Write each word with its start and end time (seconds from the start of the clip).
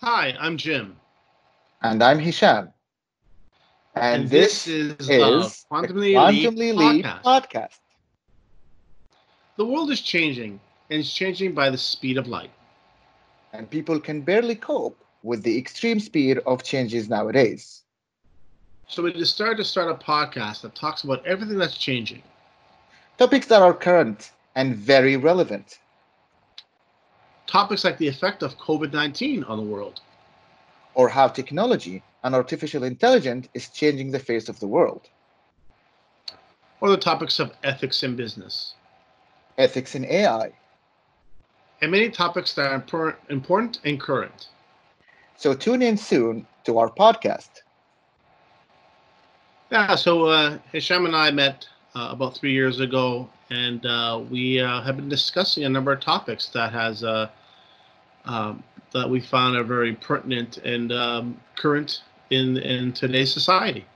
Hi, 0.00 0.36
I'm 0.38 0.58
Jim. 0.58 0.96
And 1.82 2.02
I'm 2.02 2.18
Hisham. 2.18 2.68
And, 3.94 4.22
and 4.22 4.30
this, 4.30 4.66
this, 4.66 4.68
is, 4.68 5.08
is 5.08 5.66
Quantumly, 5.72 6.12
Quantumly 6.12 6.76
Leap 6.76 7.06
podcast. 7.06 7.22
podcast. 7.22 7.78
The 9.56 9.64
world 9.64 9.90
is 9.90 10.02
changing, 10.02 10.60
and 10.90 11.00
it's 11.00 11.10
changing 11.10 11.54
by 11.54 11.70
the 11.70 11.78
speed 11.78 12.18
of 12.18 12.26
light. 12.26 12.50
And 13.54 13.70
people 13.70 13.98
can 13.98 14.20
barely 14.20 14.54
cope 14.54 15.02
with 15.22 15.42
the 15.42 15.56
extreme 15.56 15.98
speed 15.98 16.40
of 16.46 16.62
changes 16.62 17.08
nowadays. 17.08 17.84
So 18.88 19.02
we 19.02 19.14
decided 19.14 19.56
to 19.56 19.64
start 19.64 19.90
a 19.90 19.94
podcast 19.94 20.60
that 20.60 20.74
talks 20.74 21.04
about 21.04 21.24
everything 21.24 21.56
that's 21.56 21.78
changing. 21.78 22.22
Topics 23.16 23.46
that 23.46 23.62
are 23.62 23.72
current 23.72 24.32
and 24.56 24.76
very 24.76 25.16
relevant. 25.16 25.78
Topics 27.46 27.84
like 27.84 27.98
the 27.98 28.08
effect 28.08 28.42
of 28.42 28.58
COVID 28.58 28.92
19 28.92 29.44
on 29.44 29.56
the 29.58 29.62
world. 29.62 30.00
Or 30.94 31.08
how 31.08 31.28
technology 31.28 32.02
and 32.24 32.34
artificial 32.34 32.82
intelligence 32.82 33.48
is 33.54 33.68
changing 33.68 34.10
the 34.10 34.18
face 34.18 34.48
of 34.48 34.58
the 34.58 34.66
world. 34.66 35.08
Or 36.80 36.90
the 36.90 36.96
topics 36.96 37.38
of 37.38 37.52
ethics 37.62 38.02
in 38.02 38.16
business. 38.16 38.74
Ethics 39.58 39.94
in 39.94 40.04
AI. 40.04 40.52
And 41.80 41.90
many 41.90 42.10
topics 42.10 42.54
that 42.54 42.70
are 42.92 43.18
important 43.28 43.80
and 43.84 44.00
current. 44.00 44.48
So 45.36 45.54
tune 45.54 45.82
in 45.82 45.96
soon 45.96 46.46
to 46.64 46.78
our 46.78 46.90
podcast. 46.90 47.50
Yeah, 49.70 49.94
so 49.94 50.26
uh, 50.26 50.58
Hisham 50.72 51.06
and 51.06 51.14
I 51.14 51.30
met 51.30 51.68
uh, 51.96 52.08
about 52.10 52.36
three 52.36 52.52
years 52.52 52.80
ago, 52.80 53.28
and 53.48 53.84
uh, 53.86 54.20
we 54.30 54.60
uh, 54.60 54.82
have 54.82 54.96
been 54.96 55.08
discussing 55.08 55.64
a 55.64 55.68
number 55.68 55.92
of 55.92 56.00
topics 56.00 56.50
that 56.50 56.70
has 56.72 57.02
uh, 57.02 57.28
um, 58.26 58.62
that 58.92 59.08
we 59.08 59.18
found 59.18 59.56
are 59.56 59.64
very 59.64 59.94
pertinent 59.94 60.58
and 60.58 60.92
um, 60.92 61.40
current 61.56 62.02
in 62.30 62.58
in 62.58 62.92
today's 62.92 63.32
society. 63.32 63.86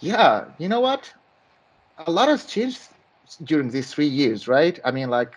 Yeah, 0.00 0.46
you 0.58 0.68
know 0.68 0.80
what? 0.80 1.12
A 2.06 2.10
lot 2.10 2.28
has 2.28 2.46
changed 2.46 2.80
during 3.44 3.68
these 3.68 3.92
three 3.92 4.06
years, 4.06 4.48
right? 4.48 4.78
I 4.84 4.90
mean, 4.90 5.10
like, 5.10 5.36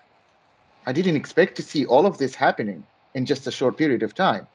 I 0.86 0.94
didn't 0.94 1.18
expect 1.18 1.58
to 1.58 1.64
see 1.64 1.86
all 1.86 2.06
of 2.06 2.18
this 2.20 2.36
happening 2.36 2.86
in 3.16 3.26
just 3.26 3.48
a 3.48 3.52
short 3.52 3.76
period 3.76 4.04
of 4.04 4.14
time. 4.14 4.48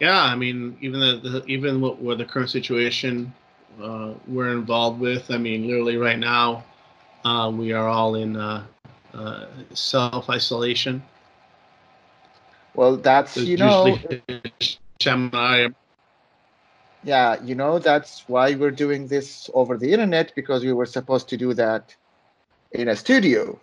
Yeah, 0.00 0.20
I 0.22 0.34
mean, 0.34 0.76
even 0.80 1.00
the, 1.00 1.20
the 1.22 1.44
even 1.46 1.80
what, 1.80 2.00
what 2.00 2.18
the 2.18 2.24
current 2.24 2.50
situation 2.50 3.32
uh, 3.80 4.14
we're 4.26 4.52
involved 4.52 5.00
with. 5.00 5.30
I 5.30 5.38
mean, 5.38 5.66
literally 5.66 5.96
right 5.96 6.18
now, 6.18 6.64
uh, 7.24 7.50
we 7.54 7.72
are 7.72 7.88
all 7.88 8.14
in 8.14 8.36
uh, 8.36 8.64
uh 9.14 9.46
self 9.74 10.30
isolation. 10.30 11.02
Well, 12.74 12.96
that's 12.96 13.36
you 13.36 13.56
know. 13.56 13.98
Yeah, 17.02 17.42
you 17.42 17.54
know 17.54 17.78
that's 17.78 18.24
why 18.28 18.54
we're 18.54 18.70
doing 18.70 19.06
this 19.06 19.48
over 19.54 19.78
the 19.78 19.92
internet 19.92 20.32
because 20.34 20.64
we 20.64 20.72
were 20.72 20.86
supposed 20.86 21.28
to 21.30 21.36
do 21.36 21.54
that 21.54 21.94
in 22.72 22.88
a 22.88 22.96
studio. 22.96 23.58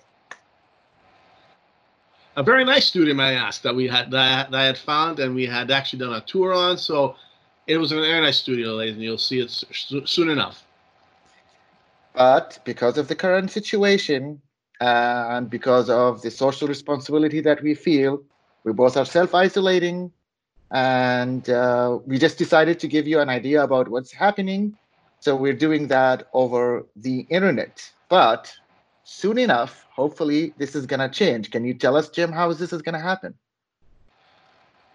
A 2.35 2.43
very 2.43 2.63
nice 2.63 2.85
studio, 2.85 3.13
may 3.13 3.29
I 3.29 3.33
ask, 3.33 3.61
that 3.63 3.75
we 3.75 3.87
had 3.87 4.11
that, 4.11 4.51
that 4.51 4.59
I 4.59 4.65
had 4.65 4.77
found 4.77 5.19
and 5.19 5.33
we 5.33 5.45
had 5.45 5.71
actually 5.71 5.99
done 5.99 6.13
a 6.13 6.21
tour 6.21 6.53
on. 6.53 6.77
So 6.77 7.15
it 7.67 7.77
was 7.77 7.91
a 7.91 7.95
very 7.95 8.21
nice 8.21 8.37
studio, 8.37 8.73
ladies, 8.75 8.95
and 8.95 9.03
you'll 9.03 9.17
see 9.17 9.39
it 9.41 9.51
soon 10.05 10.29
enough. 10.29 10.63
But 12.13 12.59
because 12.63 12.97
of 12.97 13.09
the 13.09 13.15
current 13.15 13.51
situation 13.51 14.41
uh, 14.81 15.27
and 15.29 15.49
because 15.49 15.89
of 15.89 16.21
the 16.21 16.31
social 16.31 16.67
responsibility 16.67 17.41
that 17.41 17.61
we 17.61 17.75
feel, 17.75 18.23
we 18.63 18.73
both 18.73 18.97
are 18.97 19.05
self-isolating 19.05 20.11
and 20.71 21.49
uh, 21.49 21.99
we 22.05 22.17
just 22.17 22.37
decided 22.37 22.79
to 22.79 22.87
give 22.87 23.07
you 23.07 23.19
an 23.19 23.29
idea 23.29 23.63
about 23.63 23.89
what's 23.89 24.11
happening. 24.11 24.75
So 25.19 25.35
we're 25.35 25.53
doing 25.53 25.87
that 25.89 26.27
over 26.33 26.85
the 26.95 27.27
internet. 27.29 27.89
But 28.09 28.53
soon 29.03 29.37
enough 29.37 29.85
hopefully 29.91 30.53
this 30.57 30.75
is 30.75 30.85
going 30.85 30.99
to 30.99 31.09
change. 31.09 31.51
Can 31.51 31.65
you 31.65 31.73
tell 31.73 31.95
us 31.95 32.09
jim 32.09 32.31
how 32.31 32.49
is 32.49 32.59
this 32.59 32.73
is 32.73 32.81
going 32.81 32.93
to 32.93 33.01
happen? 33.01 33.33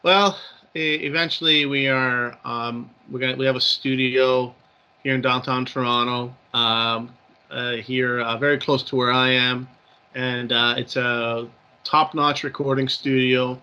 Well 0.03 0.39
eventually 0.75 1.67
we 1.67 1.89
are 1.89 2.39
um, 2.45 2.91
we're 3.11 3.19
gonna 3.19 3.37
we 3.37 3.47
have 3.47 3.57
a 3.57 3.61
studio 3.61 4.55
here 5.03 5.15
in 5.15 5.21
downtown 5.21 5.65
toronto 5.65 6.35
um, 6.55 7.13
uh, 7.51 7.73
here 7.73 8.21
uh, 8.21 8.37
very 8.39 8.59
close 8.59 8.83
to 8.83 8.97
where 8.97 9.13
i 9.13 9.29
am. 9.29 9.69
And 10.15 10.53
uh, 10.53 10.75
it's 10.77 10.97
a 10.97 11.49
top-notch 11.85 12.45
recording 12.45 12.89
studio 12.89 13.61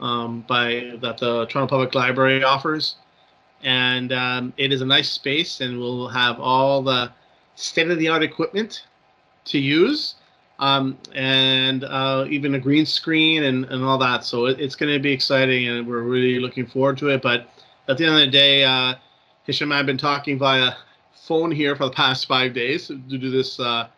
um, 0.00 0.44
by 0.48 0.96
that 1.00 1.18
the 1.18 1.46
Toronto 1.46 1.68
Public 1.68 1.94
Library 1.94 2.42
offers, 2.42 2.96
and 3.62 4.12
um, 4.12 4.52
it 4.56 4.72
is 4.72 4.80
a 4.80 4.86
nice 4.86 5.10
space, 5.10 5.60
and 5.60 5.78
we'll 5.78 6.08
have 6.08 6.40
all 6.40 6.82
the 6.82 7.12
state-of-the-art 7.54 8.22
equipment 8.22 8.84
to 9.44 9.58
use, 9.58 10.16
um, 10.62 10.96
and 11.12 11.82
uh, 11.82 12.24
even 12.30 12.54
a 12.54 12.58
green 12.58 12.86
screen 12.86 13.42
and, 13.42 13.64
and 13.64 13.82
all 13.82 13.98
that. 13.98 14.24
So 14.24 14.46
it, 14.46 14.60
it's 14.60 14.76
going 14.76 14.92
to 14.92 15.00
be 15.00 15.10
exciting, 15.10 15.66
and 15.68 15.86
we're 15.86 16.02
really 16.02 16.38
looking 16.38 16.66
forward 16.66 16.98
to 16.98 17.08
it. 17.08 17.20
But 17.20 17.48
at 17.88 17.98
the 17.98 18.06
end 18.06 18.14
of 18.14 18.20
the 18.20 18.28
day, 18.28 18.62
uh, 18.62 18.94
Hisham 19.44 19.70
and 19.70 19.74
I 19.74 19.76
have 19.78 19.86
been 19.86 19.98
talking 19.98 20.38
via 20.38 20.74
phone 21.26 21.50
here 21.50 21.74
for 21.74 21.86
the 21.86 21.90
past 21.90 22.26
five 22.26 22.54
days 22.54 22.88
due 22.88 23.18
to 23.18 23.30
this. 23.30 23.58
Uh, 23.58 23.88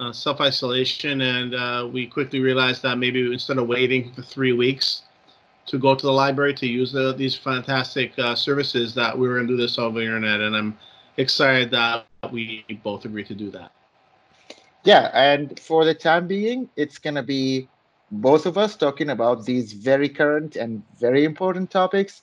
uh, 0.00 0.12
self 0.12 0.40
isolation, 0.40 1.20
and 1.20 1.54
uh, 1.54 1.88
we 1.90 2.04
quickly 2.04 2.40
realized 2.40 2.82
that 2.82 2.98
maybe 2.98 3.32
instead 3.32 3.58
of 3.58 3.68
waiting 3.68 4.12
for 4.12 4.22
three 4.22 4.52
weeks 4.52 5.02
to 5.66 5.78
go 5.78 5.94
to 5.94 6.04
the 6.04 6.12
library 6.12 6.52
to 6.52 6.66
use 6.66 6.90
the, 6.90 7.14
these 7.14 7.36
fantastic 7.36 8.12
uh, 8.18 8.34
services, 8.34 8.92
that 8.92 9.16
we 9.16 9.28
were 9.28 9.36
going 9.36 9.46
to 9.46 9.52
do 9.52 9.56
this 9.56 9.78
over 9.78 10.00
the 10.00 10.04
internet, 10.04 10.40
and 10.40 10.56
I'm 10.56 10.76
excited 11.16 11.70
that 11.70 12.06
we 12.32 12.64
both 12.82 13.04
agreed 13.04 13.28
to 13.28 13.36
do 13.36 13.52
that. 13.52 13.70
Yeah, 14.84 15.10
and 15.14 15.58
for 15.58 15.84
the 15.84 15.94
time 15.94 16.26
being, 16.26 16.68
it's 16.76 16.98
going 16.98 17.14
to 17.14 17.22
be 17.22 17.68
both 18.10 18.46
of 18.46 18.58
us 18.58 18.76
talking 18.76 19.10
about 19.10 19.44
these 19.46 19.72
very 19.72 20.08
current 20.08 20.56
and 20.56 20.82
very 20.98 21.24
important 21.24 21.70
topics. 21.70 22.22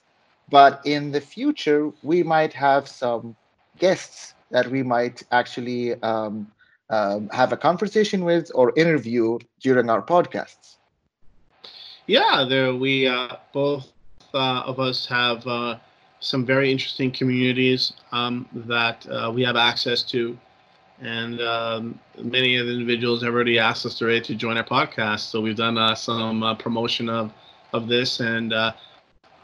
But 0.50 0.82
in 0.86 1.12
the 1.12 1.22
future, 1.22 1.92
we 2.04 2.24
might 2.24 2.54
have 2.54 2.88
some 2.88 3.36
guests 3.80 4.36
that 4.52 4.68
we 4.68 4.84
might 4.84 5.24
actually 5.32 6.02
um, 6.04 6.52
um, 6.92 7.30
have 7.30 7.52
a 7.54 7.58
conversation 7.58 8.24
with 8.26 8.52
or 8.54 8.74
interview 8.76 9.40
during 9.62 9.90
our 9.90 10.02
podcasts? 10.02 10.78
Yeah, 12.06 12.46
there 12.48 12.76
we 12.76 13.08
uh, 13.08 13.38
both 13.54 13.92
uh, 14.34 14.64
of 14.66 14.80
us 14.80 15.06
have 15.08 15.48
uh, 15.48 15.78
some 16.20 16.46
very 16.46 16.72
interesting 16.72 17.12
communities 17.12 17.94
um, 18.12 18.48
that 18.54 19.08
uh, 19.10 19.32
we 19.34 19.44
have 19.44 19.56
access 19.56 20.04
to, 20.04 20.38
and 21.02 21.42
um, 21.42 22.00
many 22.18 22.58
of 22.58 22.68
the 22.68 22.74
individuals 22.74 23.24
have 23.24 23.34
already 23.34 23.60
asked 23.60 23.86
us 23.86 23.98
to, 24.00 24.22
to 24.22 24.36
join 24.36 24.58
our 24.58 24.64
podcast. 24.64 25.32
So 25.32 25.42
we've 25.42 25.56
done 25.56 25.78
uh, 25.78 25.96
some 25.96 26.44
uh, 26.44 26.56
promotion 26.56 27.10
of 27.10 27.32
of 27.74 27.88
this, 27.88 28.20
and 28.20 28.54
I 28.54 28.74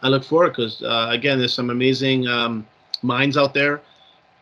look 0.04 0.24
forward 0.24 0.50
because 0.50 0.82
again, 0.82 1.40
there's 1.40 1.54
some 1.54 1.70
amazing 1.70 2.28
um, 2.28 2.68
minds 3.02 3.38
out 3.38 3.54
there 3.54 3.82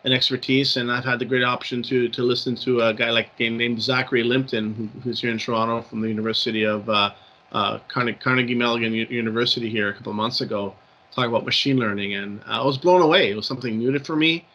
and 0.06 0.14
expertise. 0.14 0.78
And 0.78 0.92
I've 0.92 1.04
had 1.04 1.20
the 1.20 1.26
great 1.26 1.44
option 1.44 1.84
to 1.84 2.08
to 2.08 2.24
listen 2.24 2.56
to 2.58 2.82
a 2.82 2.94
guy 2.94 3.10
like 3.10 3.38
named 3.40 3.82
Zachary 3.82 4.24
Lipton, 4.24 4.74
who, 4.74 5.00
who's 5.02 5.20
here 5.20 5.32
in 5.32 5.38
Toronto 5.38 5.82
from 5.82 6.00
the 6.02 6.08
University 6.08 6.64
of 6.64 6.88
uh, 6.90 7.12
uh, 7.52 7.80
Carnegie 7.88 8.56
Mellon 8.56 8.94
University 8.94 9.70
here 9.70 9.90
a 9.90 9.94
couple 9.94 10.12
of 10.12 10.16
months 10.16 10.42
ago, 10.42 10.76
talk 11.14 11.28
about 11.28 11.46
machine 11.46 11.78
learning, 11.78 12.14
and 12.14 12.42
I 12.46 12.64
was 12.64 12.78
blown 12.78 13.02
away. 13.02 13.32
It 13.32 13.36
was 13.36 13.48
something 13.48 13.78
new 13.78 13.92
to 13.92 14.00
for 14.00 14.16
me. 14.16 14.48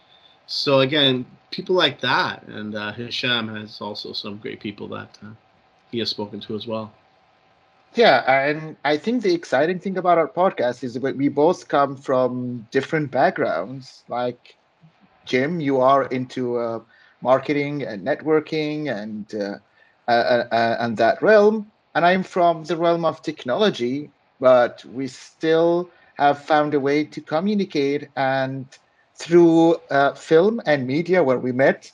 So 0.47 0.81
again, 0.81 1.27
people 1.51 1.75
like 1.75 2.01
that, 2.01 2.43
and 2.49 2.75
uh, 2.75 2.93
Hisham 2.93 3.49
has 3.55 3.81
also 3.81 4.13
some 4.13 4.39
great 4.39 4.61
people 4.61 4.89
that 4.89 5.19
uh, 5.23 5.31
he 5.91 5.99
has 6.01 6.11
spoken 6.11 6.41
to 6.41 6.55
as 6.57 6.67
well. 6.67 6.93
Yeah, 7.95 8.23
and 8.31 8.77
I 8.85 8.97
think 8.97 9.23
the 9.23 9.35
exciting 9.35 9.79
thing 9.81 9.97
about 9.99 10.19
our 10.19 10.29
podcast 10.29 10.83
is 10.85 10.95
that 10.95 11.17
we 11.17 11.29
both 11.29 11.69
come 11.69 11.97
from 11.97 12.67
different 12.71 13.11
backgrounds. 13.11 14.05
Like 14.09 14.57
Jim, 15.25 15.61
you 15.61 15.81
are 15.81 16.05
into 16.07 16.59
uh, 16.59 16.81
marketing 17.23 17.83
and 17.83 18.07
networking 18.07 18.91
and 18.91 19.33
uh, 19.35 19.59
and 20.09 20.97
that 20.97 21.23
realm, 21.23 21.71
and 21.95 22.05
I'm 22.05 22.23
from 22.23 22.65
the 22.65 22.77
realm 22.77 23.05
of 23.05 23.23
technology. 23.23 24.11
But 24.41 24.85
we 24.85 25.07
still 25.09 25.91
have 26.17 26.39
found 26.45 26.75
a 26.75 26.81
way 26.81 27.05
to 27.05 27.21
communicate, 27.21 28.09
and 28.17 28.67
through 29.21 29.77
uh, 29.91 30.15
film 30.15 30.63
and 30.65 30.87
media, 30.87 31.23
where 31.23 31.39
we 31.39 31.53
met, 31.53 31.93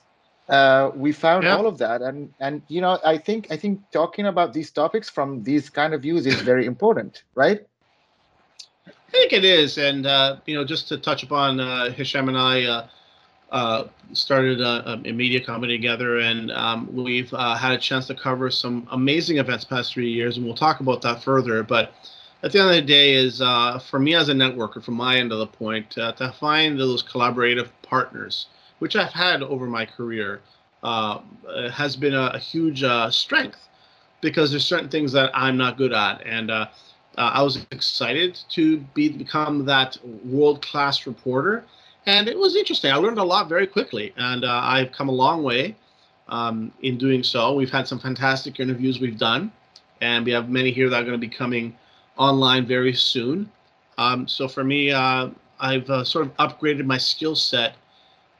uh, 0.49 0.93
we 0.95 1.11
found 1.11 1.43
yeah. 1.43 1.57
all 1.57 1.67
of 1.67 1.79
that. 1.79 2.01
And 2.01 2.33
and 2.39 2.63
you 2.69 2.81
know, 2.81 2.99
I 3.05 3.19
think 3.19 3.49
I 3.51 3.57
think 3.57 3.81
talking 3.91 4.27
about 4.27 4.53
these 4.53 4.71
topics 4.71 5.11
from 5.11 5.43
these 5.43 5.69
kind 5.69 5.93
of 5.93 6.03
views 6.03 6.25
is 6.25 6.41
very 6.41 6.67
important, 6.67 7.25
right? 7.35 7.67
I 8.87 9.11
think 9.11 9.33
it 9.33 9.45
is, 9.45 9.77
and 9.79 10.07
uh, 10.07 10.37
you 10.47 10.55
know, 10.55 10.65
just 10.65 10.89
to 10.89 10.99
touch 10.99 11.23
upon 11.25 11.59
uh, 11.59 11.91
Hisham 11.91 12.29
and 12.29 12.39
I, 12.39 12.65
uh, 12.65 12.89
uh, 13.51 13.85
started 14.13 14.61
a, 14.61 15.01
a, 15.05 15.13
media 15.13 15.41
company 15.45 15.77
together, 15.77 16.19
and 16.19 16.53
um, 16.53 16.95
we've 16.95 17.33
uh, 17.35 17.55
had 17.57 17.73
a 17.73 17.79
chance 17.79 18.07
to 18.09 18.15
cover 18.15 18.51
some 18.51 18.87
amazing 18.93 19.39
events 19.39 19.65
past 19.65 19.93
three 19.93 20.11
years, 20.11 20.37
and 20.37 20.47
we'll 20.47 20.55
talk 20.55 20.81
about 20.81 21.03
that 21.03 21.23
further. 21.23 21.63
But 21.63 21.93
at 22.43 22.53
the 22.53 22.61
end 22.61 22.69
of 22.69 22.75
the 22.75 22.83
day, 22.83 23.15
is 23.15 23.41
uh, 23.41 23.79
for 23.79 23.99
me 23.99 24.15
as 24.15 24.29
a 24.29 24.35
networker, 24.35 24.83
from 24.83 24.95
my 24.95 25.17
end 25.17 25.33
of 25.33 25.39
the 25.39 25.47
point, 25.47 25.97
uh, 25.99 26.13
to 26.13 26.33
find 26.33 26.79
those 26.79 27.03
collaborative 27.03 27.69
partners, 27.83 28.47
which 28.79 28.97
I've 28.97 29.13
had 29.13 29.43
over 29.43 29.67
my 29.67 29.87
career, 29.87 30.41
uh, 30.83 31.21
has 31.73 31.97
been 31.97 32.15
a, 32.15 32.33
a 32.35 32.39
huge 32.39 32.83
uh, 32.83 33.11
strength 33.11 33.59
because 34.21 34.51
there's 34.51 34.67
certain 34.67 34.89
things 34.89 35.13
that 35.13 35.31
I'm 35.35 35.57
not 35.57 35.77
good 35.77 35.93
at, 35.93 36.25
and 36.27 36.51
I 37.19 37.43
was 37.43 37.67
excited 37.71 38.39
to 38.51 38.79
be 38.95 39.09
become 39.09 39.65
that 39.67 39.97
world 40.25 40.63
class 40.63 41.07
reporter 41.07 41.65
and 42.07 42.29
it 42.29 42.39
was 42.39 42.55
interesting. 42.57 42.93
I 42.93 42.97
learned 42.97 43.19
a 43.19 43.25
lot 43.25 43.49
very 43.49 43.67
quickly, 43.67 44.15
and 44.17 44.45
uh, 44.45 44.61
I've 44.63 44.93
come 44.93 45.09
a 45.09 45.13
long 45.13 45.43
way 45.43 45.75
um, 46.29 46.73
in 46.83 46.97
doing 46.97 47.23
so. 47.23 47.53
We've 47.55 47.71
had 47.71 47.89
some 47.89 47.99
fantastic 47.99 48.61
interviews 48.61 49.01
we've 49.01 49.19
done, 49.19 49.53
and 50.01 50.25
we 50.25 50.31
have 50.33 50.49
many 50.49 50.71
here 50.71 50.89
that 50.89 51.03
are 51.03 51.05
going 51.05 51.21
to 51.21 51.27
be 51.27 51.29
coming 51.29 51.77
online 52.17 52.67
very 52.67 52.95
soon. 52.95 53.51
Um, 53.99 54.29
so 54.29 54.49
for 54.49 54.65
me, 54.65 54.91
uh, 54.91 55.31
I've 55.59 55.89
uh, 55.89 56.05
sort 56.05 56.27
of 56.27 56.37
upgraded 56.37 56.85
my 56.85 56.99
skill 56.99 57.35
set, 57.35 57.77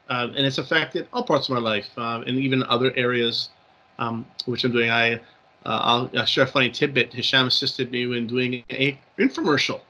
uh, 0.09 0.27
and 0.35 0.45
it's 0.45 0.57
affected 0.57 1.07
all 1.13 1.23
parts 1.23 1.49
of 1.49 1.55
my 1.55 1.61
life, 1.61 1.89
uh, 1.97 2.23
and 2.25 2.37
even 2.37 2.63
other 2.63 2.93
areas 2.95 3.49
um, 3.99 4.25
which 4.45 4.63
I'm 4.63 4.71
doing. 4.71 4.91
I 4.91 5.15
uh, 5.65 6.07
I'll, 6.13 6.25
share 6.25 6.45
a 6.45 6.47
funny 6.47 6.69
tidbit. 6.69 7.13
Hisham 7.13 7.47
assisted 7.47 7.91
me 7.91 8.07
when 8.07 8.27
doing 8.27 8.63
a 8.69 8.97
infomercial 9.17 9.81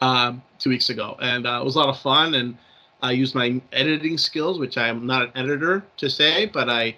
um, 0.00 0.42
two 0.58 0.70
weeks 0.70 0.90
ago, 0.90 1.16
and 1.20 1.46
it 1.46 1.64
was 1.64 1.76
a 1.76 1.78
lot 1.78 1.88
of 1.88 1.98
fun 1.98 2.34
and 2.34 2.56
I 3.02 3.12
used 3.12 3.34
my 3.34 3.60
editing 3.72 4.18
skills, 4.18 4.58
which 4.58 4.78
I'm 4.78 5.06
not 5.06 5.22
an 5.22 5.30
editor 5.34 5.84
to 5.98 6.08
say, 6.08 6.46
but 6.46 6.68
I, 6.68 6.96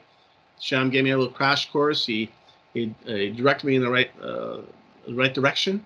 Sham 0.61 0.91
gave 0.91 1.05
me 1.05 1.11
a 1.11 1.19
little 1.19 1.33
crash 1.33 1.71
course. 1.71 2.07
He 2.07 2.31
he, 2.75 2.95
uh, 3.07 3.37
directed 3.37 3.67
me 3.67 3.77
in 3.77 3.83
the 3.83 3.91
right 3.91 4.11
uh, 4.23 4.59
right 5.09 5.35
direction 5.35 5.85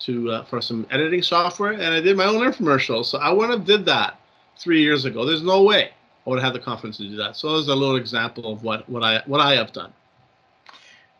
to 0.00 0.30
uh, 0.30 0.44
for 0.44 0.60
some 0.60 0.86
editing 0.90 1.22
software, 1.22 1.72
and 1.72 1.82
I 1.82 2.00
did 2.00 2.16
my 2.16 2.24
own 2.24 2.40
infomercial. 2.40 3.04
So 3.04 3.18
I 3.18 3.30
wouldn't 3.30 3.58
have 3.58 3.66
did 3.66 3.84
that 3.86 4.20
three 4.56 4.82
years 4.82 5.04
ago. 5.04 5.24
There's 5.24 5.42
no 5.42 5.62
way 5.62 5.90
I 6.26 6.30
would 6.30 6.38
have 6.40 6.52
had 6.52 6.60
the 6.60 6.64
confidence 6.64 6.98
to 6.98 7.08
do 7.08 7.16
that. 7.16 7.36
So 7.36 7.52
there's 7.52 7.68
a 7.68 7.74
little 7.74 7.96
example 7.96 8.52
of 8.52 8.62
what 8.62 8.88
what 8.88 9.02
I 9.02 9.22
what 9.26 9.40
I 9.40 9.54
have 9.54 9.72
done. 9.72 9.92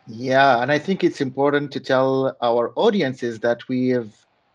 Yeah, 0.07 0.63
and 0.63 0.73
I 0.73 0.79
think 0.79 1.05
it's 1.05 1.21
important 1.21 1.71
to 1.73 1.81
tell 1.81 2.37
our 2.41 2.73
audiences 2.77 3.41
that 3.41 3.69
we 3.69 3.89
have 3.89 4.09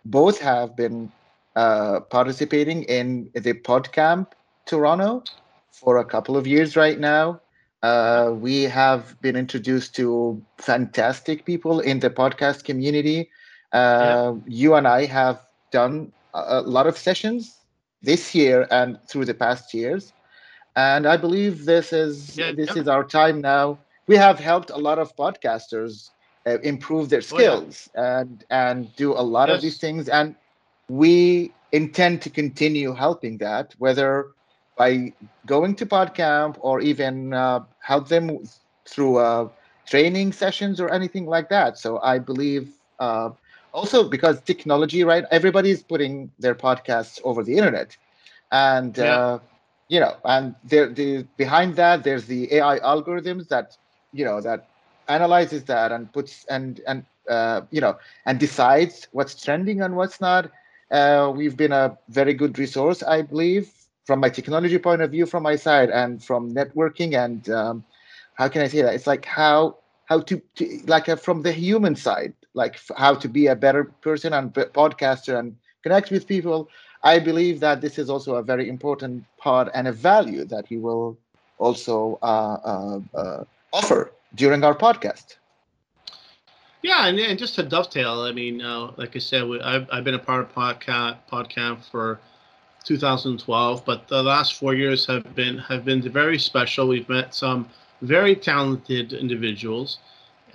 both 0.06 0.40
have 0.40 0.75
been 0.75 1.12
uh, 1.56 2.00
participating 2.10 2.84
in 2.84 3.30
the 3.34 3.54
PodCamp 3.54 4.28
Toronto 4.66 5.24
for 5.72 5.98
a 5.98 6.06
couple 6.06 6.36
of 6.36 6.48
years 6.48 6.75
right 6.75 7.00
now. 7.00 7.40
Uh, 7.84 8.31
we 8.34 8.64
have 8.64 9.20
been 9.22 9.36
introduced 9.36 9.96
to 9.96 10.42
fantastic 10.58 11.46
people 11.46 11.81
in 11.81 12.00
the 12.00 12.10
podcast 12.10 12.64
community. 12.64 13.30
Uh, 13.74 14.36
yeah. 14.36 14.42
You 14.48 14.75
and 14.75 14.88
I 14.88 15.06
have 15.06 15.42
done 15.72 16.12
a, 16.34 16.44
a 16.48 16.62
lot 16.62 16.88
of 16.88 16.98
sessions 16.98 17.58
this 18.02 18.36
year 18.36 18.68
and 18.72 19.00
through 19.08 19.25
the 19.25 19.34
past 19.34 19.74
years, 19.74 20.14
and 20.75 21.08
I 21.08 21.18
believe 21.18 21.66
this 21.66 21.92
is 21.92 22.38
yeah, 22.38 22.52
this 22.52 22.75
yeah. 22.75 22.81
is 22.81 22.88
our 22.88 23.04
time 23.04 23.42
now. 23.42 23.80
We 24.08 24.16
have 24.18 24.40
helped 24.40 24.70
a 24.70 24.78
lot 24.78 25.00
of 25.00 25.16
podcasters 25.16 26.10
uh, 26.46 26.60
improve 26.60 27.10
their 27.10 27.22
skills 27.22 27.90
oh, 27.96 28.04
and 28.04 28.44
and 28.50 28.96
do 28.96 29.14
a 29.14 29.24
lot 29.24 29.50
yes. 29.50 29.56
of 29.56 29.62
these 29.62 29.78
things 29.78 30.10
and 30.10 30.36
we 30.90 31.52
intend 31.72 32.22
to 32.22 32.30
continue 32.30 32.94
helping 32.94 33.38
that, 33.40 33.74
whether 33.80 34.28
by 34.78 35.14
going 35.46 35.75
to 35.75 35.86
PodCamp 35.86 36.58
or 36.60 36.81
even 36.81 37.34
uh, 37.34 37.60
help 37.80 38.08
them 38.08 38.40
through 38.88 39.18
uh, 39.18 39.50
training 39.86 40.31
sessions 40.34 40.80
or 40.80 40.90
anything 40.90 41.25
like 41.25 41.50
that. 41.50 41.78
So 41.78 42.00
I 42.02 42.20
believe 42.20 42.74
uh, 43.00 43.30
also 43.74 44.08
because 44.08 44.42
technology, 44.42 45.04
right? 45.04 45.25
Everybody 45.31 45.72
is 45.72 45.84
putting 45.84 46.31
their 46.40 46.56
podcasts 46.56 47.20
over 47.24 47.44
the 47.44 47.58
internet, 47.58 47.98
and 48.52 48.98
yeah. 48.98 49.18
Uh, 49.18 49.40
you 49.90 50.00
know, 50.00 50.16
and 50.24 50.56
there, 50.64 50.88
the 50.90 51.24
behind 51.38 51.75
that, 51.75 52.04
there's 52.04 52.25
the 52.25 52.52
AI 52.56 52.80
algorithms 52.80 53.50
that 53.50 53.78
you 54.14 54.25
know 54.25 54.42
that 54.42 54.70
analyzes 55.08 55.66
that 55.66 55.92
and 55.92 56.12
puts 56.14 56.46
and 56.46 56.81
and 56.88 57.06
uh, 57.30 57.62
you 57.72 57.81
know 57.81 57.98
and 58.25 58.40
decides 58.40 59.08
what's 59.12 59.36
trending 59.44 59.81
and 59.81 59.96
what's 59.96 60.22
not 60.22 60.50
uh, 60.94 61.31
we've 61.36 61.58
been 61.58 61.72
a 61.72 61.98
very 62.10 62.34
good 62.34 62.58
resource, 62.60 63.02
I 63.02 63.24
believe, 63.24 63.72
from 64.06 64.20
my 64.20 64.30
technology 64.30 64.78
point 64.78 65.02
of 65.02 65.12
view, 65.12 65.25
from 65.25 65.44
my 65.44 65.56
side, 65.56 65.90
and 65.90 66.24
from 66.24 66.54
networking. 66.54 67.18
And 67.18 67.50
um, 67.50 67.84
how 68.36 68.48
can 68.48 68.62
I 68.62 68.68
say 68.68 68.84
that? 68.84 68.94
It's 68.94 69.08
like 69.08 69.25
how 69.25 69.78
how 70.06 70.20
to, 70.22 70.42
to 70.56 70.80
like 70.86 71.10
uh, 71.10 71.16
from 71.16 71.42
the 71.42 71.52
human 71.52 71.96
side, 71.96 72.34
like 72.54 72.80
how 72.98 73.16
to 73.16 73.28
be 73.28 73.48
a 73.48 73.56
better 73.56 73.86
person 74.02 74.34
and 74.34 74.54
podcaster 74.54 75.38
and 75.38 75.56
connect 75.82 76.12
with 76.12 76.28
people. 76.28 76.70
I 77.04 77.20
believe 77.20 77.60
that 77.60 77.82
this 77.82 78.00
is 78.00 78.10
also 78.10 78.36
a 78.36 78.44
very 78.44 78.70
important 78.70 79.26
part 79.38 79.70
and 79.74 79.88
a 79.88 79.92
value 79.92 80.46
that 80.46 80.70
we 80.70 80.78
will 80.78 81.18
also 81.58 82.20
uh, 82.22 82.58
uh, 82.64 83.00
uh 83.14 83.44
offer 83.74 84.12
during 84.36 84.64
our 84.64 84.76
podcast. 84.76 85.38
Yeah, 86.82 87.08
and, 87.08 87.18
and 87.18 87.40
just 87.40 87.56
to 87.56 87.64
dovetail, 87.64 88.22
I 88.22 88.34
mean, 88.34 88.62
uh, 88.62 88.92
like 88.98 89.16
I 89.16 89.20
said, 89.20 89.48
we, 89.48 89.62
I've, 89.62 89.88
I've 89.90 90.04
been 90.04 90.16
a 90.16 90.20
part 90.20 90.42
of 90.42 90.54
podcast 90.54 91.18
PodCamp 91.32 91.90
for 91.90 92.20
2012, 92.84 93.86
but 93.86 94.08
the 94.10 94.22
last 94.22 94.56
four 94.56 94.74
years 94.74 95.06
have 95.06 95.34
been 95.34 95.58
have 95.58 95.86
been 95.86 96.02
very 96.02 96.38
special. 96.38 96.90
We've 96.90 97.08
met 97.08 97.34
some 97.34 97.70
very 98.02 98.36
talented 98.36 99.14
individuals, 99.14 100.00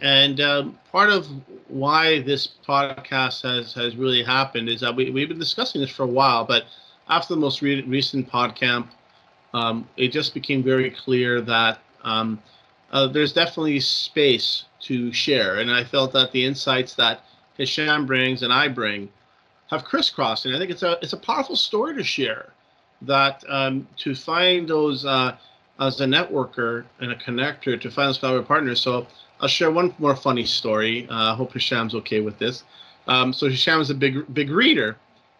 and 0.00 0.41
um, 0.41 0.79
part 0.93 1.11
of 1.11 1.27
why 1.69 2.21
this 2.23 2.49
podcast 2.67 3.43
has 3.43 3.75
has 3.75 3.97
really 3.97 4.23
happened 4.23 4.69
is 4.69 4.81
that 4.81 4.95
we 4.95 5.11
we've 5.11 5.29
been 5.29 5.39
discussing 5.39 5.81
this 5.81 5.91
for 5.91 6.05
a 6.05 6.06
while, 6.06 6.45
but 6.45 6.65
after 7.09 7.35
the 7.35 7.41
most 7.41 7.62
re- 7.62 7.83
recent 7.83 8.29
PodCamp, 8.29 8.87
um, 9.55 9.89
it 9.97 10.09
just 10.09 10.35
became 10.35 10.62
very 10.62 10.91
clear 10.91 11.41
that 11.41 11.79
um, 12.05 12.41
uh, 12.93 13.06
there's 13.06 13.33
definitely 13.33 13.81
space 13.81 14.65
to 14.81 15.12
share. 15.12 15.56
And 15.59 15.71
I 15.71 15.85
felt 15.85 16.12
that 16.12 16.33
the 16.33 16.44
insights 16.44 16.94
that 16.94 17.23
Hisham 17.56 18.06
brings 18.06 18.43
and 18.43 18.53
I 18.53 18.69
bring 18.69 19.09
have 19.71 19.85
crisscrossed. 19.85 20.47
And 20.47 20.55
I 20.55 20.59
think 20.59 20.71
it's 20.71 20.83
a 20.83 20.99
it's 21.03 21.12
a 21.12 21.19
powerful 21.19 21.56
story 21.56 21.94
to 21.97 22.05
share. 22.05 22.53
That 23.03 23.44
um, 23.49 23.87
to 23.99 24.15
find 24.15 24.69
those 24.69 25.05
uh, 25.05 25.37
as 25.81 26.01
a 26.01 26.07
networker 26.07 26.85
and 27.01 27.13
a 27.13 27.17
connector 27.17 27.81
to 27.81 27.91
find 27.91 28.08
those 28.08 28.19
collaborative 28.19 28.47
partners. 28.47 28.81
So 28.81 29.06
I'll 29.41 29.49
share 29.49 29.70
one 29.70 29.94
more 29.99 30.17
funny 30.17 30.44
story. 30.44 31.06
Uh, 31.08 31.13
I 31.13 31.31
uh, 31.31 31.35
hope 31.35 31.53
Hisham's 31.53 31.94
okay 31.94 32.20
with 32.20 32.39
this. 32.39 32.65
Um, 33.06 33.32
so 33.32 33.49
Hisham 33.49 33.81
is 33.81 33.91
a 33.91 33.94
big 33.94 34.32
big 34.35 34.51
reader, 34.51 34.97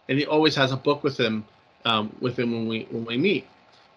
and 0.09 0.19
he 0.19 0.27
always 0.27 0.55
has 0.57 0.73
a 0.73 0.77
book 0.77 1.05
with 1.05 1.19
him 1.19 1.45
um, 1.85 2.15
with 2.21 2.39
him 2.39 2.53
when 2.53 2.67
we 2.67 2.87
when 2.91 3.05
we 3.05 3.17
meet. 3.17 3.47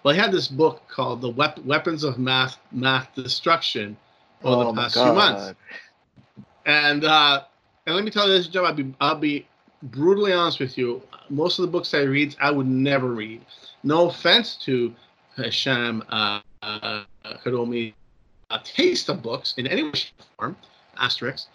Well, 0.03 0.13
he 0.13 0.19
had 0.19 0.31
this 0.31 0.47
book 0.47 0.81
called 0.87 1.21
"The 1.21 1.29
Wep- 1.29 1.63
Weapons 1.65 2.03
of 2.03 2.17
Math 2.17 2.57
Math 2.71 3.13
Destruction," 3.15 3.95
over 4.43 4.63
oh 4.63 4.71
the 4.73 4.81
past 4.81 4.95
few 4.95 5.13
months. 5.13 5.53
And 6.65 7.05
uh, 7.05 7.43
and 7.85 7.95
let 7.95 8.03
me 8.03 8.11
tell 8.11 8.27
you 8.27 8.33
this, 8.33 8.47
Joe. 8.47 8.65
I'll 8.65 8.73
be 8.73 8.93
I'll 8.99 9.15
be 9.15 9.47
brutally 9.83 10.33
honest 10.33 10.59
with 10.59 10.77
you. 10.77 11.01
Most 11.29 11.59
of 11.59 11.63
the 11.63 11.71
books 11.71 11.93
I 11.93 12.01
read, 12.01 12.35
I 12.41 12.51
would 12.51 12.67
never 12.67 13.07
read. 13.07 13.45
No 13.83 14.09
offense 14.09 14.55
to 14.65 14.93
Hisham 15.35 16.03
uh, 16.09 16.41
uh, 16.61 17.03
Kadomi 17.43 17.93
uh, 18.49 18.59
taste 18.63 19.09
of 19.09 19.21
books 19.21 19.53
in 19.57 19.67
any 19.67 19.91
form, 20.37 20.55
asterisk. 20.97 21.47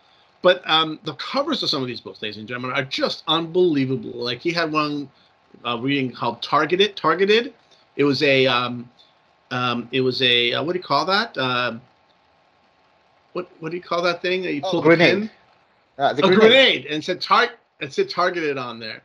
But 0.43 0.63
um, 0.69 0.99
the 1.05 1.15
covers 1.15 1.63
of 1.63 1.71
some 1.71 1.83
of 1.83 1.89
these 1.89 2.01
books, 2.01 2.23
ladies 2.23 2.37
and 2.39 2.47
gentlemen, 2.47 2.77
are 2.77 2.85
just 2.85 3.25
unbelievable. 3.27 4.13
Like 4.13 4.41
he 4.41 4.53
had 4.53 4.71
one 4.73 5.11
uh, 5.65 5.79
reading 5.81 6.13
called 6.13 6.43
Targeted. 6.43 6.97
Targeted. 6.97 7.53
It 7.97 8.05
was 8.05 8.23
a 8.23 8.47
um, 8.47 8.89
um, 9.51 9.89
it 9.93 10.01
was 10.01 10.23
a 10.23 10.53
uh, 10.53 10.63
what 10.63 10.73
do 10.73 10.79
you 10.79 10.85
call 10.85 11.07
that? 11.07 11.37
Uh, 11.37 11.79
what 13.33 13.51
what 13.61 13.71
do 13.71 13.77
you 13.77 13.83
call 13.83 14.03
that 14.03 14.23
thing 14.23 14.45
you 14.45 14.61
oh, 14.65 14.71
pull 14.71 14.83
grenade. 14.83 15.17
the 15.17 15.21
pin? 15.21 15.31
Uh, 15.99 16.13
the 16.13 16.25
a 16.25 16.29
grenade. 16.29 16.41
grenade. 16.41 16.87
and 16.87 17.03
said 17.03 17.21
tar- 17.21 17.51
it 17.81 17.93
said 17.93 18.09
targeted 18.09 18.59
on 18.59 18.79
there. 18.79 19.03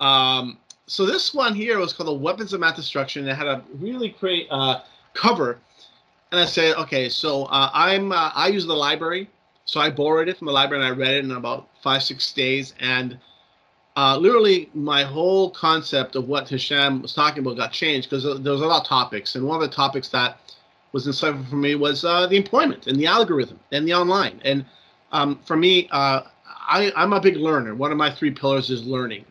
Um, 0.00 0.58
so 0.92 1.06
this 1.06 1.32
one 1.32 1.54
here 1.54 1.78
was 1.78 1.94
called 1.94 2.08
the 2.08 2.12
Weapons 2.12 2.52
of 2.52 2.60
Math 2.60 2.76
Destruction. 2.76 3.26
It 3.26 3.34
had 3.34 3.46
a 3.46 3.64
really 3.78 4.10
great 4.20 4.46
uh, 4.50 4.82
cover, 5.14 5.58
and 6.30 6.38
I 6.38 6.44
said, 6.44 6.76
okay, 6.76 7.08
so 7.08 7.44
uh, 7.44 7.70
I'm 7.72 8.12
uh, 8.12 8.30
I 8.34 8.48
use 8.48 8.66
the 8.66 8.74
library, 8.74 9.30
so 9.64 9.80
I 9.80 9.88
borrowed 9.88 10.28
it 10.28 10.36
from 10.36 10.48
the 10.48 10.52
library 10.52 10.84
and 10.84 10.94
I 10.94 10.94
read 10.94 11.14
it 11.14 11.24
in 11.24 11.30
about 11.30 11.68
five 11.82 12.02
six 12.02 12.30
days, 12.34 12.74
and 12.78 13.18
uh, 13.96 14.18
literally 14.18 14.68
my 14.74 15.02
whole 15.02 15.50
concept 15.52 16.14
of 16.14 16.28
what 16.28 16.46
Hisham 16.46 17.00
was 17.00 17.14
talking 17.14 17.38
about 17.38 17.56
got 17.56 17.72
changed 17.72 18.10
because 18.10 18.24
there 18.24 18.52
was 18.52 18.60
a 18.60 18.66
lot 18.66 18.82
of 18.82 18.86
topics, 18.86 19.34
and 19.34 19.46
one 19.46 19.62
of 19.62 19.70
the 19.70 19.74
topics 19.74 20.10
that 20.10 20.36
was 20.92 21.06
insightful 21.06 21.48
for 21.48 21.56
me 21.56 21.74
was 21.74 22.04
uh, 22.04 22.26
the 22.26 22.36
employment 22.36 22.86
and 22.86 23.00
the 23.00 23.06
algorithm 23.06 23.58
and 23.72 23.88
the 23.88 23.94
online. 23.94 24.42
And 24.44 24.66
um, 25.10 25.40
for 25.46 25.56
me, 25.56 25.88
uh, 25.90 26.24
I, 26.68 26.92
am 26.96 27.14
a 27.14 27.20
big 27.20 27.36
learner. 27.36 27.74
One 27.74 27.92
of 27.92 27.96
my 27.96 28.10
three 28.14 28.30
pillars 28.30 28.68
is 28.68 28.84
learning. 28.84 29.24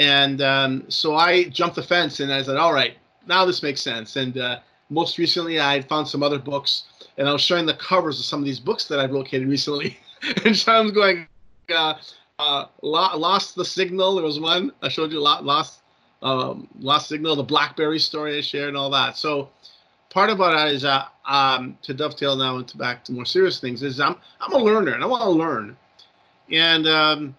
And 0.00 0.40
um, 0.40 0.84
so 0.88 1.14
I 1.14 1.44
jumped 1.44 1.76
the 1.76 1.82
fence 1.82 2.20
and 2.20 2.32
I 2.32 2.42
said, 2.42 2.56
all 2.56 2.72
right, 2.72 2.96
now 3.26 3.44
this 3.44 3.62
makes 3.62 3.82
sense. 3.82 4.16
And 4.16 4.38
uh, 4.38 4.60
most 4.88 5.18
recently, 5.18 5.60
I 5.60 5.82
found 5.82 6.08
some 6.08 6.22
other 6.22 6.38
books, 6.38 6.84
and 7.18 7.28
I 7.28 7.32
was 7.32 7.42
showing 7.42 7.66
the 7.66 7.74
covers 7.74 8.18
of 8.18 8.24
some 8.24 8.40
of 8.40 8.46
these 8.46 8.58
books 8.58 8.86
that 8.86 8.98
I've 8.98 9.12
located 9.12 9.46
recently, 9.46 9.98
and 10.44 10.56
Sean's 10.56 10.92
going, 10.92 11.28
uh, 11.72 11.94
uh, 12.38 12.64
lost 12.82 13.54
the 13.56 13.64
signal. 13.64 14.14
There 14.14 14.24
was 14.24 14.40
one 14.40 14.72
I 14.80 14.88
showed 14.88 15.12
you. 15.12 15.20
Lost, 15.20 15.82
um, 16.22 16.66
lost 16.78 17.08
signal. 17.10 17.36
The 17.36 17.42
BlackBerry 17.42 17.98
story 17.98 18.38
I 18.38 18.40
shared 18.40 18.68
and 18.68 18.78
all 18.78 18.90
that. 18.90 19.18
So 19.18 19.50
part 20.08 20.30
of 20.30 20.38
what 20.38 20.54
I 20.54 20.68
is 20.68 20.86
uh, 20.86 21.04
um, 21.26 21.76
to 21.82 21.92
dovetail 21.92 22.36
now 22.36 22.56
into 22.56 22.78
back 22.78 23.04
to 23.04 23.12
more 23.12 23.26
serious 23.26 23.60
things 23.60 23.82
is 23.82 24.00
I'm 24.00 24.16
I'm 24.40 24.54
a 24.54 24.58
learner 24.58 24.94
and 24.94 25.04
I 25.04 25.06
want 25.06 25.24
to 25.24 25.30
learn, 25.30 25.76
and 26.50 26.86
um, 26.88 27.36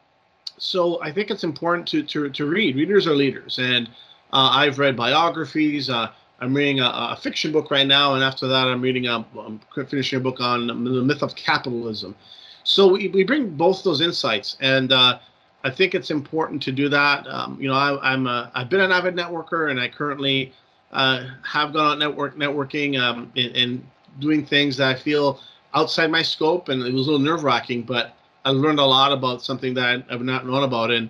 so 0.62 1.02
I 1.02 1.12
think 1.12 1.32
it's 1.32 1.44
important 1.44 1.88
to 1.88 2.04
to 2.04 2.30
to 2.30 2.46
read. 2.46 2.76
Readers 2.76 3.08
are 3.08 3.16
leaders, 3.16 3.58
and 3.58 3.88
uh, 4.32 4.52
I've 4.54 4.78
read 4.78 4.96
biographies. 4.96 5.90
Uh, 5.90 6.12
I'm 6.40 6.54
reading 6.54 6.80
a, 6.80 6.86
a, 6.86 7.20
fiction 7.20 7.52
book 7.52 7.72
right 7.72 7.86
now, 7.86 8.14
and 8.14 8.24
after 8.24 8.48
that, 8.48 8.68
I'm 8.68 8.80
reading 8.80 9.08
a, 9.08 9.26
I'm 9.40 9.60
finishing 9.88 10.18
a 10.18 10.22
book 10.22 10.40
on 10.40 10.68
the 10.68 10.74
myth 10.74 11.24
of 11.24 11.36
capitalism. 11.36 12.16
So 12.64 12.88
we, 12.88 13.08
we 13.08 13.24
bring 13.24 13.50
both 13.50 13.84
those 13.84 14.02
insights, 14.02 14.56
and 14.60 14.92
uh, 14.92 15.18
I 15.64 15.72
think 15.72 15.96
it's 15.96 16.12
important 16.12 16.62
to 16.64 16.72
do 16.72 16.90
that. 16.90 17.26
Um, 17.28 17.58
you 17.60 17.68
know, 17.68 17.76
I, 17.76 18.14
am 18.14 18.28
a, 18.28 18.52
I've 18.54 18.70
been 18.70 18.82
an 18.82 18.92
avid 18.92 19.16
networker, 19.16 19.72
and 19.72 19.80
I 19.80 19.88
currently 19.88 20.54
uh, 20.92 21.26
have 21.44 21.74
gone 21.74 21.94
out 21.94 22.00
network 22.00 22.36
networking 22.36 23.00
um, 23.02 23.32
and, 23.36 23.56
and, 23.56 23.88
doing 24.20 24.46
things 24.46 24.76
that 24.76 24.90
I 24.90 25.00
feel 25.00 25.40
outside 25.74 26.12
my 26.12 26.22
scope, 26.22 26.68
and 26.68 26.84
it 26.84 26.94
was 26.94 27.08
a 27.08 27.12
little 27.12 27.26
nerve 27.26 27.46
wracking, 27.46 27.82
but 27.84 28.14
I 28.46 28.50
learned 28.52 28.80
a 28.80 28.86
lot 28.86 29.12
about 29.12 29.42
something 29.42 29.74
that 29.76 30.06
I've 30.10 30.22
not 30.22 30.46
known 30.46 30.64
about, 30.64 30.92
and 30.92 31.10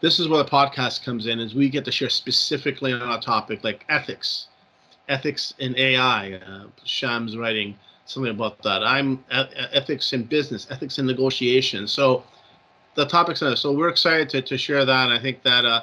this 0.00 0.18
is 0.18 0.28
where 0.28 0.42
the 0.42 0.48
podcast 0.50 1.04
comes 1.04 1.26
in 1.26 1.40
is 1.40 1.54
we 1.54 1.68
get 1.68 1.84
to 1.86 1.92
share 1.92 2.10
specifically 2.10 2.92
on 2.92 3.10
a 3.10 3.20
topic 3.20 3.64
like 3.64 3.84
ethics 3.88 4.48
ethics 5.08 5.54
in 5.58 5.76
ai 5.78 6.34
uh, 6.34 6.64
sham's 6.84 7.36
writing 7.36 7.76
something 8.06 8.30
about 8.30 8.62
that. 8.62 8.82
I'm 8.84 9.24
ethics 9.30 10.12
in 10.12 10.24
business 10.24 10.66
ethics 10.70 10.98
in 10.98 11.06
negotiation. 11.06 11.86
So 11.86 12.24
the 12.94 13.06
topics 13.06 13.42
are 13.42 13.56
so 13.56 13.72
we're 13.72 13.88
excited 13.88 14.28
to, 14.30 14.42
to 14.42 14.58
share 14.58 14.84
that 14.84 15.10
i 15.10 15.18
think 15.18 15.42
that 15.42 15.64
uh, 15.64 15.82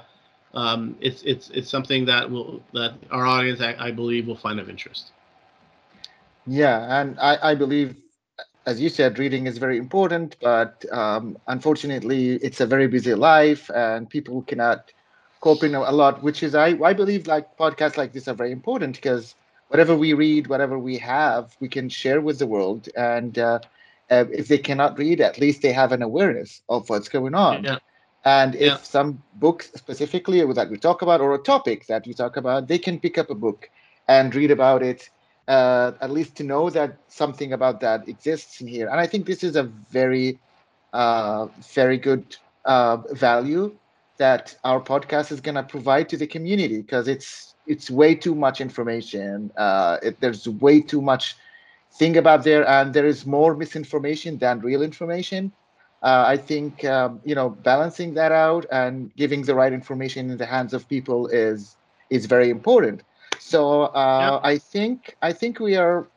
um, 0.54 0.96
it's 1.02 1.22
it's 1.24 1.50
it's 1.52 1.70
something 1.70 2.06
that 2.06 2.30
will 2.30 2.62
that 2.74 2.94
our 3.12 3.26
audience 3.26 3.62
I, 3.62 3.76
I 3.80 3.92
believe 3.92 4.28
will 4.28 4.36
find 4.38 4.60
of 4.60 4.70
interest. 4.70 5.12
Yeah 6.46 7.02
and 7.02 7.20
i 7.20 7.52
i 7.52 7.56
believe 7.56 7.96
as 8.70 8.80
you 8.80 8.90
said, 8.90 9.18
reading 9.18 9.48
is 9.48 9.58
very 9.58 9.78
important, 9.80 10.36
but 10.40 10.86
um, 10.92 11.38
unfortunately, 11.48 12.36
it's 12.36 12.62
a 12.62 12.68
very 12.68 12.88
busy 12.88 13.16
life, 13.16 13.72
and 13.74 14.08
people 14.08 14.44
cannot 14.44 14.92
cope 15.42 15.64
in 15.64 15.74
a 15.74 15.92
lot. 15.92 16.22
Which 16.22 16.44
is, 16.44 16.54
I 16.54 16.70
I 16.90 16.94
believe, 16.94 17.26
like 17.26 17.58
podcasts 17.58 17.98
like 17.98 18.12
this 18.14 18.28
are 18.28 18.36
very 18.44 18.52
important 18.52 18.94
because 18.96 19.34
whatever 19.70 19.96
we 19.96 20.14
read, 20.14 20.44
whatever 20.54 20.78
we 20.78 21.00
have, 21.00 21.44
we 21.60 21.68
can 21.68 21.90
share 21.90 22.22
with 22.22 22.38
the 22.38 22.46
world. 22.56 22.90
And 22.96 23.40
uh, 23.40 23.60
uh, 24.12 24.26
if 24.42 24.48
they 24.52 24.60
cannot 24.60 25.00
read, 25.00 25.20
at 25.20 25.40
least 25.40 25.64
they 25.64 25.74
have 25.82 25.92
an 25.92 26.04
awareness 26.04 26.62
of 26.70 26.90
what's 26.90 27.10
going 27.10 27.34
on. 27.34 27.64
Yeah. 27.64 27.80
And 28.24 28.54
if 28.54 28.74
yeah. 28.74 28.78
some 28.96 29.24
books 29.46 29.72
specifically 29.74 30.40
that 30.54 30.70
we 30.70 30.78
talk 30.78 31.02
about, 31.02 31.22
or 31.22 31.34
a 31.34 31.44
topic 31.54 31.88
that 31.88 32.06
we 32.06 32.14
talk 32.14 32.38
about, 32.38 32.68
they 32.68 32.78
can 32.78 33.00
pick 33.00 33.18
up 33.18 33.32
a 33.32 33.40
book 33.48 33.68
and 34.08 34.36
read 34.36 34.52
about 34.52 34.84
it 34.84 35.10
uh, 35.50 35.94
at 36.02 36.12
least 36.12 36.38
to 36.38 36.44
know 36.46 36.70
that 36.72 37.00
something 37.10 37.54
about 37.54 37.82
that 37.82 38.08
exists 38.08 38.62
in 38.62 38.68
here. 38.68 38.90
And 38.90 39.02
I 39.02 39.08
think 39.08 39.28
this 39.28 39.44
is 39.44 39.58
a 39.58 39.64
very, 39.64 40.40
uh, 40.94 41.48
very 41.74 41.98
good 41.98 42.38
uh, 42.66 42.98
value 43.12 43.78
that 44.18 44.56
our 44.66 44.82
podcast 44.82 45.32
is 45.32 45.42
going 45.42 45.56
to 45.56 45.64
provide 45.64 46.10
to 46.10 46.18
the 46.18 46.28
community 46.28 46.82
because 46.82 47.08
it's 47.10 47.56
it's 47.68 47.90
way 47.90 48.16
too 48.16 48.36
much 48.36 48.62
information. 48.62 49.52
Uh, 49.58 49.98
it, 50.04 50.22
there's 50.22 50.48
way 50.48 50.82
too 50.82 51.02
much 51.02 51.36
thing 51.94 52.18
about 52.18 52.44
there, 52.44 52.68
and 52.68 52.94
there 52.94 53.06
is 53.06 53.26
more 53.26 53.56
misinformation 53.56 54.38
than 54.40 54.60
real 54.62 54.82
information. 54.84 55.52
Uh, 56.04 56.26
I 56.28 56.38
think 56.38 56.86
um, 56.86 57.22
you 57.26 57.36
know 57.36 57.50
balancing 57.50 58.14
that 58.16 58.32
out 58.32 58.66
and 58.72 59.16
giving 59.16 59.44
the 59.44 59.56
right 59.56 59.74
information 59.74 60.30
in 60.32 60.38
the 60.38 60.46
hands 60.46 60.74
of 60.74 60.88
people 60.88 61.28
is 61.28 61.78
is 62.10 62.26
very 62.26 62.50
important. 62.50 63.04
So 63.40 63.84
uh, 63.84 64.40
I 64.44 64.58
think 64.58 65.16
I 65.22 65.34
think 65.34 65.60
we 65.60 65.76
are 65.76 66.08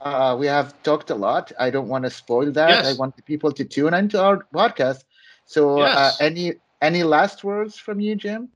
uh, 0.00 0.36
we 0.38 0.46
have 0.46 0.80
talked 0.82 1.10
a 1.10 1.14
lot. 1.14 1.52
I 1.58 1.70
don't 1.70 1.88
want 1.88 2.04
to 2.04 2.10
spoil 2.10 2.50
that. 2.52 2.68
Yes. 2.68 2.86
I 2.86 2.92
want 2.98 3.16
the 3.16 3.22
people 3.22 3.52
to 3.52 3.64
tune 3.64 3.94
into 3.94 4.20
our 4.20 4.46
podcast. 4.54 5.04
So 5.46 5.80
uh, 5.80 5.86
yes. 5.86 5.96
uh, 5.96 6.24
any 6.24 6.52
any 6.82 7.02
last 7.02 7.44
words 7.44 7.78
from 7.78 8.00
you, 8.00 8.14
Jim? 8.16 8.48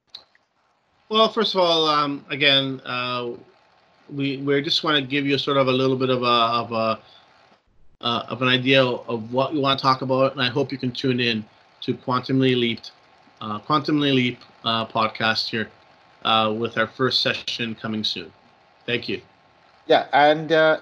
Well, 1.09 1.29
first 1.31 1.55
of 1.55 1.61
all, 1.61 1.87
um, 1.87 2.25
again, 2.29 2.81
uh, 2.85 3.31
we 4.11 4.39
we 4.39 4.61
just 4.63 4.85
want 4.85 4.97
to 4.97 5.03
give 5.03 5.27
you 5.27 5.39
sort 5.39 5.57
of 5.57 5.69
a 5.69 5.73
little 5.73 5.97
bit 5.97 6.11
of 6.11 6.23
a 6.23 6.27
of 6.27 6.73
a 6.73 6.99
uh, 8.01 8.23
of 8.29 8.43
an 8.43 8.49
idea 8.49 8.85
of 8.85 9.33
what 9.33 9.55
we 9.55 9.61
want 9.61 9.79
to 9.79 9.83
talk 9.83 10.03
about, 10.03 10.33
and 10.33 10.43
I 10.43 10.49
hope 10.49 10.71
you 10.71 10.79
can 10.79 10.93
tune 10.93 11.21
in 11.21 11.45
to 11.83 11.95
Quantumly 11.95 12.59
Leaped, 12.59 12.91
uh, 13.41 13.59
Quantumly 13.61 14.15
Leap 14.15 14.39
uh, 14.65 14.87
podcast 14.87 15.49
here 15.49 15.71
uh, 16.25 16.55
with 16.57 16.79
our 16.79 16.87
first 16.87 17.23
session 17.23 17.67
coming 17.67 17.97
soon. 17.97 18.23
Thank 18.87 19.09
you. 19.09 19.23
Yeah, 19.87 20.07
and 20.13 20.53
uh, 20.53 20.79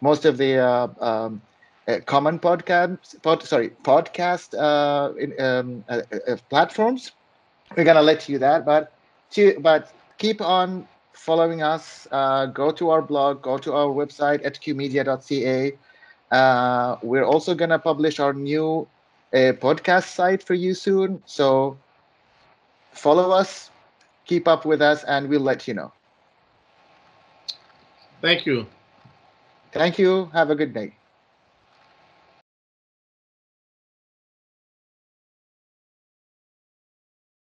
most 0.00 0.24
of 0.24 0.36
the 0.38 0.58
um, 1.00 1.42
common 2.06 2.38
podcast 2.38 3.20
pod, 3.22 3.42
sorry 3.42 3.70
podcast 3.84 4.54
in, 5.18 5.32
um, 5.40 5.84
platforms. 6.50 7.12
We're 7.76 7.84
going 7.84 7.96
to 7.96 8.02
let 8.02 8.28
you 8.28 8.38
that, 8.38 8.64
but 8.64 8.92
but 9.36 9.92
keep 10.18 10.40
on 10.40 10.86
following 11.12 11.62
us. 11.62 12.06
Uh, 12.10 12.46
go 12.46 12.70
to 12.70 12.90
our 12.90 13.02
blog, 13.02 13.42
go 13.42 13.58
to 13.58 13.72
our 13.72 13.88
website, 13.88 14.42
hqmedia.ca. 14.44 15.72
Uh, 16.30 16.96
we're 17.02 17.24
also 17.24 17.54
going 17.54 17.70
to 17.70 17.78
publish 17.78 18.18
our 18.20 18.32
new 18.32 18.88
uh, 19.32 19.52
podcast 19.60 20.04
site 20.14 20.42
for 20.42 20.54
you 20.54 20.74
soon. 20.74 21.22
So 21.26 21.78
follow 22.92 23.30
us, 23.30 23.70
keep 24.26 24.46
up 24.48 24.64
with 24.64 24.80
us, 24.82 25.04
and 25.04 25.28
we'll 25.28 25.40
let 25.40 25.66
you 25.68 25.74
know. 25.74 25.92
Thank 28.20 28.46
you. 28.46 28.66
Thank 29.72 29.98
you. 29.98 30.26
Have 30.32 30.50
a 30.50 30.56
good 30.56 30.74
day. 30.74 30.97